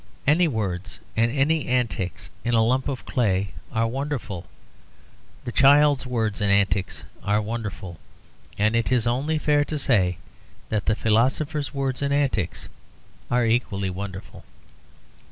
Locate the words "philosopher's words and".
10.95-12.11